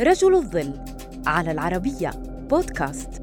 رجل 0.00 0.34
الظل 0.34 0.74
على 1.26 1.52
العربية 1.52 2.10
بودكاست. 2.50 3.22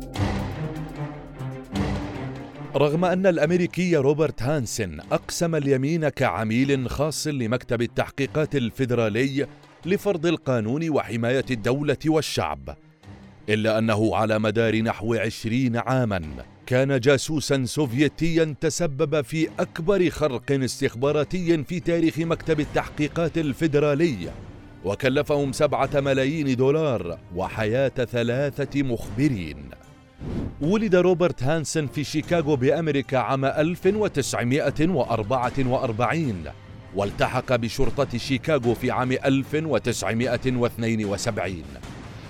رغم 2.76 3.06
أن 3.06 3.26
الأمريكي 3.26 3.96
روبرت 3.96 4.42
هانسن 4.42 5.00
أقسم 5.12 5.56
اليمين 5.56 6.10
كعميل 6.10 6.90
خاص 6.90 7.28
لمكتب 7.28 7.82
التحقيقات 7.82 8.56
الفيدرالي 8.56 9.48
لفرض 9.86 10.26
القانون 10.26 10.90
وحماية 10.90 11.46
الدولة 11.52 11.98
والشعب 12.06 12.78
إلا 13.50 13.78
أنه 13.78 14.16
على 14.16 14.40
مدار 14.40 14.82
نحو 14.82 15.14
عشرين 15.14 15.78
عاماً 15.78 16.22
كان 16.66 17.00
جاسوسا 17.00 17.66
سوفيتيا 17.66 18.56
تسبب 18.62 19.22
في 19.22 19.50
أكبر 19.60 20.10
خرق 20.10 20.52
استخباراتي 20.52 21.64
في 21.64 21.80
تاريخ 21.80 22.20
مكتب 22.20 22.60
التحقيقات 22.60 23.38
الفيدرالي. 23.38 24.18
وكلفهم 24.86 25.52
سبعة 25.52 25.90
ملايين 25.96 26.56
دولار 26.56 27.18
وحياة 27.36 27.90
ثلاثة 27.90 28.84
مخبرين. 28.84 29.70
ولد 30.62 30.96
روبرت 30.96 31.44
هانسن 31.44 31.88
في 31.88 32.04
شيكاغو 32.04 32.56
بأمريكا 32.56 33.18
عام 33.18 33.46
1944 33.46 36.44
والتحق 36.96 37.56
بشرطة 37.56 38.18
شيكاغو 38.18 38.74
في 38.74 38.92
عام 38.92 39.12
1972 39.12 41.64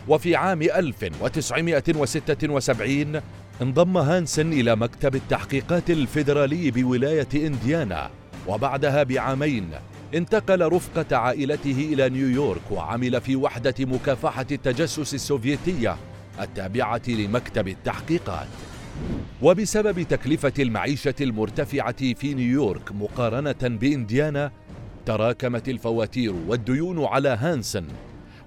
وفي 0.07 0.35
عام 0.35 0.61
1976 0.61 3.21
انضم 3.61 3.97
هانسن 3.97 4.53
إلى 4.53 4.75
مكتب 4.75 5.15
التحقيقات 5.15 5.89
الفيدرالي 5.89 6.71
بولاية 6.71 7.27
إنديانا 7.35 8.09
وبعدها 8.47 9.03
بعامين 9.03 9.69
انتقل 10.15 10.61
رفقة 10.61 11.17
عائلته 11.17 11.89
إلى 11.93 12.09
نيويورك 12.09 12.71
وعمل 12.71 13.21
في 13.21 13.35
وحدة 13.35 13.75
مكافحة 13.79 14.45
التجسس 14.51 15.13
السوفيتية 15.13 15.97
التابعة 16.41 17.01
لمكتب 17.07 17.67
التحقيقات. 17.67 18.47
وبسبب 19.41 20.01
تكلفة 20.01 20.53
المعيشة 20.59 21.13
المرتفعة 21.21 22.13
في 22.13 22.33
نيويورك 22.33 22.91
مقارنة 22.91 23.55
بإنديانا 23.61 24.51
تراكمت 25.05 25.69
الفواتير 25.69 26.33
والديون 26.47 27.05
على 27.05 27.29
هانسن 27.29 27.85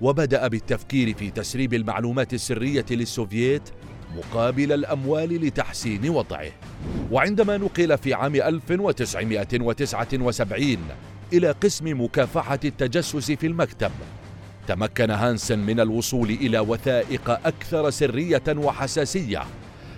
وبدأ 0.00 0.48
بالتفكير 0.48 1.14
في 1.14 1.30
تسريب 1.30 1.74
المعلومات 1.74 2.34
السرية 2.34 2.86
للسوفييت 2.90 3.62
مقابل 4.16 4.72
الأموال 4.72 5.46
لتحسين 5.46 6.10
وضعه. 6.10 6.50
وعندما 7.10 7.56
نقل 7.56 7.98
في 7.98 8.14
عام 8.14 8.34
1979 8.34 10.76
إلى 11.32 11.50
قسم 11.50 12.00
مكافحة 12.02 12.60
التجسس 12.64 13.30
في 13.32 13.46
المكتب. 13.46 13.90
تمكن 14.68 15.10
هانسن 15.10 15.58
من 15.58 15.80
الوصول 15.80 16.30
إلى 16.30 16.58
وثائق 16.58 17.30
أكثر 17.30 17.90
سرية 17.90 18.42
وحساسية 18.48 19.42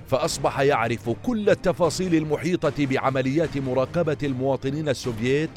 فأصبح 0.08 0.60
يعرف 0.60 1.10
كل 1.10 1.50
التفاصيل 1.50 2.14
المحيطة 2.14 2.86
بعمليات 2.86 3.58
مراقبة 3.58 4.16
المواطنين 4.22 4.88
السوفييت 4.88 5.50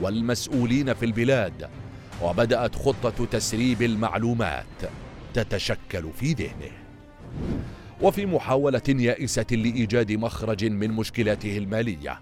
والمسؤولين 0.00 0.94
في 0.94 1.04
البلاد 1.04 1.68
وبدأت 2.22 2.74
خطة 2.74 3.24
تسريب 3.24 3.82
المعلومات 3.82 4.66
تتشكل 5.34 6.04
في 6.20 6.32
ذهنه. 6.32 6.72
وفي 8.00 8.26
محاولة 8.26 8.82
يائسة 8.88 9.46
لإيجاد 9.50 10.12
مخرج 10.12 10.64
من 10.64 10.90
مشكلاته 10.90 11.58
المالية 11.58 12.20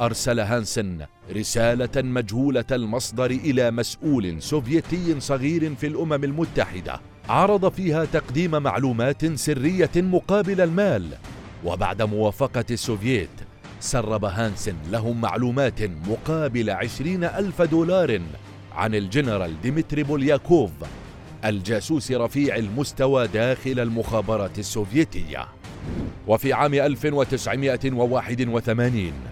أرسل 0.00 0.40
هانسن 0.40 0.98
رسالة 1.36 1.88
مجهولة 1.96 2.64
المصدر 2.72 3.30
إلى 3.30 3.70
مسؤول 3.70 4.42
سوفيتي 4.42 5.20
صغير 5.20 5.74
في 5.74 5.86
الأمم 5.86 6.24
المتحدة. 6.24 7.00
عرض 7.28 7.72
فيها 7.72 8.04
تقديم 8.04 8.62
معلومات 8.62 9.34
سرية 9.34 9.90
مقابل 9.96 10.60
المال. 10.60 11.06
وبعد 11.64 12.02
موافقة 12.02 12.64
السوفييت 12.70 13.28
سرب 13.80 14.24
هانسن 14.24 14.76
لهم 14.90 15.20
معلومات 15.20 15.82
مقابل 15.82 16.70
عشرين 16.70 17.24
ألف 17.24 17.62
دولار 17.62 18.20
عن 18.72 18.94
الجنرال 18.94 19.60
ديمتري 19.60 20.02
بولياكوف 20.02 20.70
الجاسوس 21.44 22.12
رفيع 22.12 22.56
المستوى 22.56 23.26
داخل 23.26 23.80
المخابرات 23.80 24.58
السوفيتية. 24.58 25.48
وفي 26.26 26.52
عام 26.52 26.74
1981 26.74 29.29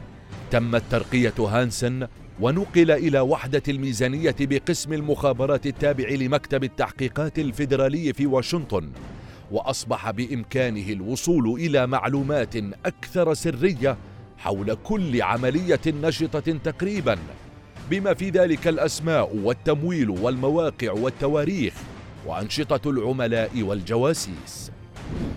تمت 0.50 0.82
ترقية 0.90 1.34
هانسن 1.38 2.06
ونقل 2.40 2.90
إلى 2.90 3.20
وحدة 3.20 3.62
الميزانية 3.68 4.36
بقسم 4.40 4.92
المخابرات 4.92 5.66
التابع 5.66 6.08
لمكتب 6.08 6.64
التحقيقات 6.64 7.38
الفيدرالي 7.38 8.12
في 8.12 8.26
واشنطن 8.26 8.90
وأصبح 9.50 10.10
بإمكانه 10.10 10.92
الوصول 10.92 11.60
إلى 11.60 11.86
معلومات 11.86 12.56
أكثر 12.86 13.34
سرية 13.34 13.96
حول 14.38 14.74
كل 14.84 15.22
عملية 15.22 15.80
نشطة 15.86 16.58
تقريبا 16.64 17.18
بما 17.90 18.14
في 18.14 18.30
ذلك 18.30 18.68
الأسماء 18.68 19.36
والتمويل 19.36 20.10
والمواقع 20.10 20.92
والتواريخ 20.92 21.74
وأنشطة 22.26 22.90
العملاء 22.90 23.62
والجواسيس. 23.62 24.70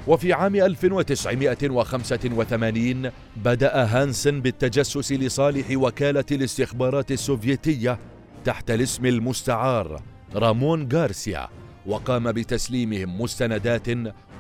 وفي 0.07 0.33
عام 0.33 0.55
1985 0.55 3.11
بدأ 3.35 3.83
هانسن 3.83 4.41
بالتجسس 4.41 5.11
لصالح 5.11 5.65
وكالة 5.71 6.25
الاستخبارات 6.31 7.11
السوفيتية 7.11 7.99
تحت 8.45 8.71
الاسم 8.71 9.05
المستعار 9.05 10.01
رامون 10.35 10.89
غارسيا 10.93 11.47
وقام 11.85 12.31
بتسليمهم 12.31 13.21
مستندات 13.21 13.87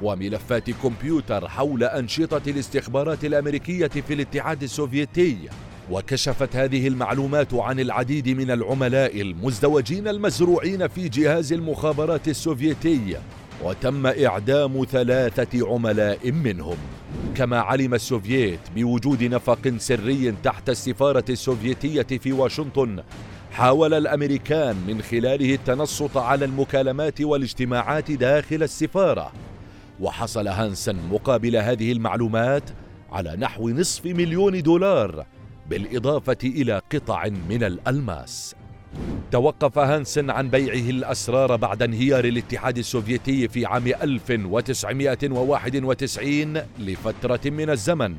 وملفات 0.01 0.71
كمبيوتر 0.71 1.47
حول 1.47 1.83
أنشطة 1.83 2.41
الاستخبارات 2.47 3.25
الأمريكية 3.25 3.87
في 3.87 4.13
الاتحاد 4.13 4.63
السوفيتي. 4.63 5.37
وكشفت 5.91 6.55
هذه 6.55 6.87
المعلومات 6.87 7.53
عن 7.53 7.79
العديد 7.79 8.29
من 8.29 8.51
العملاء 8.51 9.21
المزدوجين 9.21 10.07
المزروعين 10.07 10.87
في 10.87 11.09
جهاز 11.09 11.53
المخابرات 11.53 12.27
السوفيتي. 12.27 13.17
وتم 13.63 14.07
إعدام 14.07 14.85
ثلاثة 14.91 15.67
عملاء 15.73 16.31
منهم. 16.31 16.77
كما 17.35 17.59
علم 17.59 17.93
السوفييت 17.93 18.59
بوجود 18.75 19.23
نفق 19.23 19.73
سري 19.77 20.33
تحت 20.43 20.69
السفارة 20.69 21.25
السوفيتية 21.29 22.01
في 22.01 22.31
واشنطن 22.31 23.03
حاول 23.51 23.93
الأمريكان 23.93 24.75
من 24.87 25.01
خلاله 25.01 25.53
التنصت 25.53 26.17
على 26.17 26.45
المكالمات 26.45 27.21
والاجتماعات 27.21 28.11
داخل 28.11 28.63
السفارة. 28.63 29.31
وحصل 29.99 30.47
هانسن 30.47 30.95
مقابل 31.11 31.55
هذه 31.55 31.91
المعلومات 31.91 32.63
على 33.11 33.35
نحو 33.35 33.69
نصف 33.69 34.05
مليون 34.05 34.61
دولار 34.61 35.25
بالإضافة 35.69 36.37
إلى 36.43 36.81
قطع 36.93 37.27
من 37.49 37.63
الألماس. 37.63 38.55
توقف 39.31 39.77
هانسن 39.77 40.29
عن 40.29 40.49
بيعه 40.49 40.89
الأسرار 40.89 41.55
بعد 41.55 41.83
انهيار 41.83 42.25
الاتحاد 42.25 42.77
السوفيتي 42.77 43.47
في 43.47 43.65
عام 43.65 43.87
1991 43.87 46.61
لفترة 46.79 47.39
من 47.45 47.69
الزمن. 47.69 48.15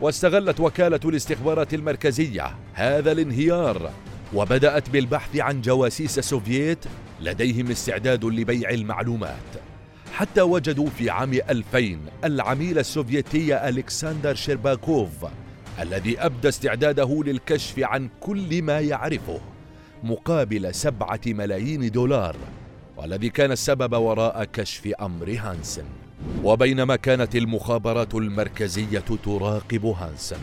واستغلت 0.00 0.60
وكالة 0.60 1.00
الاستخبارات 1.04 1.74
المركزية 1.74 2.54
هذا 2.74 3.12
الانهيار 3.12 3.90
وبدأت 4.34 4.90
بالبحث 4.90 5.36
عن 5.36 5.60
جواسيس 5.60 6.20
سوفييت 6.20 6.78
لديهم 7.20 7.70
استعداد 7.70 8.24
لبيع 8.24 8.70
المعلومات. 8.70 9.36
حتى 10.12 10.42
وجدوا 10.42 10.88
في 10.98 11.10
عام 11.10 11.32
2000 11.32 11.98
العميل 12.24 12.78
السوفيتي 12.78 13.68
ألكسندر 13.68 14.34
شيرباكوف 14.34 15.26
الذي 15.80 16.18
أبدى 16.18 16.48
استعداده 16.48 17.22
للكشف 17.26 17.78
عن 17.78 18.08
كل 18.20 18.62
ما 18.62 18.80
يعرفه. 18.80 19.40
مقابل 20.02 20.74
سبعة 20.74 21.20
ملايين 21.26 21.90
دولار 21.90 22.36
والذي 22.96 23.28
كان 23.28 23.52
السبب 23.52 23.92
وراء 23.92 24.44
كشف 24.44 24.86
أمر 25.00 25.36
هانسن. 25.38 25.84
وبينما 26.44 26.96
كانت 26.96 27.36
المخابرات 27.36 28.14
المركزية 28.14 29.04
تراقب 29.24 29.84
هانسن 29.86 30.38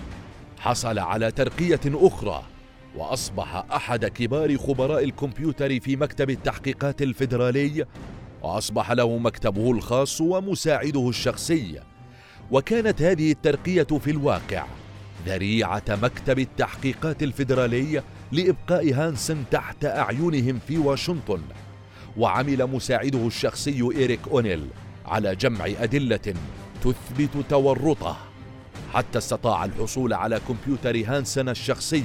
حصل 0.59 0.99
على 0.99 1.31
ترقية 1.31 1.79
أخرى 1.85 2.43
وأصبح 2.95 3.55
أحد 3.55 4.05
كبار 4.05 4.57
خبراء 4.57 5.03
الكمبيوتر 5.03 5.79
في 5.79 5.95
مكتب 5.95 6.29
التحقيقات 6.29 7.01
الفيدرالي 7.01 7.85
وأصبح 8.41 8.91
له 8.91 9.17
مكتبه 9.17 9.71
الخاص 9.71 10.21
ومساعده 10.21 11.09
الشخصي. 11.09 11.79
وكانت 12.51 13.01
هذه 13.01 13.31
الترقية 13.31 13.83
في 13.83 14.11
الواقع. 14.11 14.65
ذريعة 15.25 15.83
مكتب 15.89 16.39
التحقيقات 16.39 17.23
الفيدرالي 17.23 18.03
لإبقاء 18.31 18.93
هانسن 18.93 19.43
تحت 19.51 19.85
أعينهم 19.85 20.59
في 20.67 20.77
واشنطن. 20.77 21.41
وعمل 22.17 22.67
مساعده 22.67 23.27
الشخصي 23.27 23.81
إيريك 23.81 24.27
أونيل 24.27 24.67
على 25.05 25.35
جمع 25.35 25.65
أدلة 25.65 26.33
تثبت 26.83 27.45
تورطه. 27.49 28.17
حتى 28.93 29.17
استطاع 29.17 29.65
الحصول 29.65 30.13
على 30.13 30.39
كمبيوتر 30.47 31.03
هانسن 31.05 31.49
الشخصي 31.49 32.03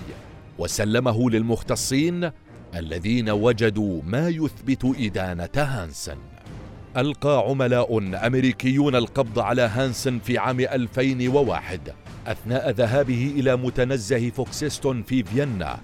وسلمه 0.58 1.31
للمختصين 1.31 2.31
الذين 2.75 3.31
وجدوا 3.31 4.02
ما 4.05 4.28
يثبت 4.28 4.94
إدانة 4.99 5.49
هانسن. 5.56 6.19
ألقى 6.96 7.44
عملاء 7.49 7.99
أمريكيون 8.26 8.96
القبض 8.96 9.38
على 9.38 9.62
هانسن 9.62 10.19
في 10.19 10.38
عام 10.38 10.60
2001 10.60 11.94
أثناء 12.26 12.70
ذهابه 12.70 13.32
إلى 13.36 13.56
متنزه 13.56 14.30
فوكسيستون 14.30 15.02
في 15.02 15.22
فيينا 15.22 15.78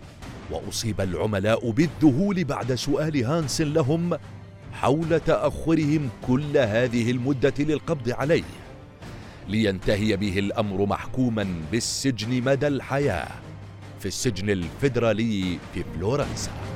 وأصيب 0.50 1.00
العملاء 1.00 1.70
بالذهول 1.70 2.44
بعد 2.44 2.74
سؤال 2.74 3.24
هانسن 3.24 3.72
لهم 3.72 4.18
حول 4.72 5.20
تأخرهم 5.20 6.08
كل 6.26 6.56
هذه 6.56 7.10
المدة 7.10 7.54
للقبض 7.58 8.10
عليه. 8.10 8.42
لينتهي 9.48 10.16
به 10.16 10.38
الأمر 10.38 10.86
محكوما 10.86 11.46
بالسجن 11.72 12.42
مدى 12.42 12.66
الحياة 12.66 13.28
في 14.00 14.06
السجن 14.06 14.50
الفيدرالي 14.50 15.58
في 15.74 15.84
فلورنسا. 15.94 16.69